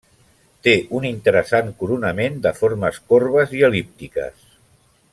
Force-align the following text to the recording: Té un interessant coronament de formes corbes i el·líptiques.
Té 0.67 0.71
un 0.99 1.05
interessant 1.09 1.69
coronament 1.83 2.41
de 2.47 2.55
formes 2.63 3.01
corbes 3.13 3.55
i 3.59 3.63
el·líptiques. 3.69 4.53